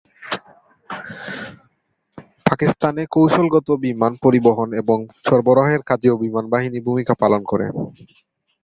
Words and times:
পাকিস্তানে 2.45 3.03
কৌশলগত 3.11 3.67
বিমান 3.83 4.13
পরিবহন 4.23 4.69
এবং 4.81 4.97
সরবরাহের 5.25 5.81
কাজেও 5.89 6.15
বিমানবাহিনী 6.23 6.79
ভূমিকা 6.87 7.13
পালন 7.21 7.41
করে। 7.51 7.67